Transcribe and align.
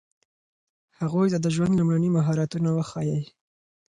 هغوی 0.99 1.27
ته 1.33 1.37
د 1.41 1.47
ژوند 1.55 1.77
لومړني 1.79 2.09
مهارتونه 2.17 2.69
وښایئ. 2.73 3.23